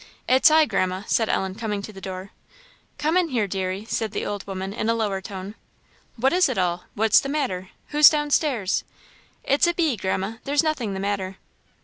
[0.27, 2.31] "It's I, Grandma," said Ellen, coming to the door.
[2.97, 5.53] "Come in here, deary," said the old woman, in a lower tone
[6.15, 6.85] "what is it all?
[6.95, 7.69] what's the matter?
[7.89, 8.83] who's down stairs?"
[9.43, 11.37] "It's a bee, Grandma; there's nothing the matter."